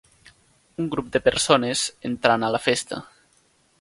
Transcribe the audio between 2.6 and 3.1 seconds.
festa.